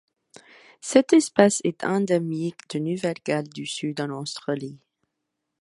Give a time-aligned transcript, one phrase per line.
[0.81, 4.79] Cette espèce est endémique de Nouvelle-Galles du Sud en Australie.